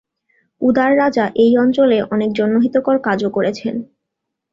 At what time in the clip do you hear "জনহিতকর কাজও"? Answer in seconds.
2.33-3.29